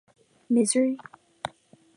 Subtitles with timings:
[0.49, 0.97] Misery.